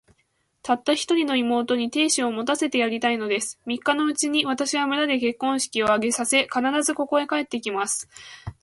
[0.63, 3.59] たった一人の妹に、亭主を持たせてやりたいのです。
[3.67, 8.09] 三日のうちに、私は村で結婚式を挙げさせ、必ず、ここへ帰って来ます。